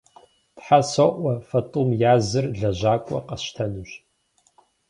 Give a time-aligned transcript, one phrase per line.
[0.55, 3.91] Тхьэ соӏуэ, фэ тӏум я зыр лэжьакӏуэ къэсщтэнущ.